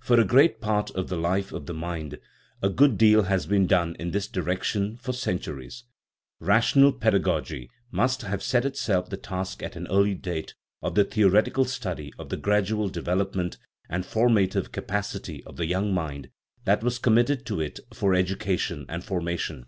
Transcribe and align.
For 0.00 0.20
a 0.20 0.24
great 0.26 0.60
part 0.60 0.90
of 0.90 1.08
the 1.08 1.16
life 1.16 1.50
of 1.50 1.64
the 1.64 1.72
mind 1.72 2.18
a 2.60 2.68
good 2.68 2.98
deal 2.98 3.22
has 3.22 3.46
been 3.46 3.66
done 3.66 3.96
in 3.98 4.10
this 4.10 4.28
direction 4.28 4.98
for 4.98 5.14
centuries; 5.14 5.84
rational 6.40 6.92
pedagogy 6.92 7.70
must 7.90 8.20
have 8.20 8.42
set 8.42 8.66
itself 8.66 9.08
the 9.08 9.16
task 9.16 9.62
at 9.62 9.74
an 9.74 9.86
early 9.88 10.14
date 10.14 10.54
of 10.82 10.94
the 10.94 11.06
theoret 11.06 11.46
ical 11.50 11.66
study 11.66 12.12
of 12.18 12.28
the 12.28 12.36
gradual 12.36 12.90
development 12.90 13.56
and 13.88 14.04
formative 14.04 14.72
capacity 14.72 15.42
of 15.44 15.56
the 15.56 15.64
young 15.64 15.94
mind 15.94 16.28
that 16.66 16.82
was 16.84 16.98
committed 16.98 17.46
to 17.46 17.58
it 17.62 17.80
for 17.94 18.12
education 18.14 18.84
and 18.90 19.04
formation. 19.04 19.64